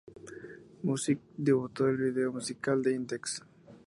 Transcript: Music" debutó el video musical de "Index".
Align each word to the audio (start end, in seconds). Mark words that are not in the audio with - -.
Music" 0.81 1.19
debutó 1.37 1.87
el 1.87 1.95
video 1.95 2.31
musical 2.33 2.81
de 2.81 2.93
"Index". 2.95 3.43